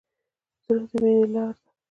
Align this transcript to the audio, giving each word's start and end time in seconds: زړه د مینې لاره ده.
زړه 0.63 0.83
د 0.89 0.91
مینې 1.01 1.25
لاره 1.33 1.53
ده. 1.63 1.69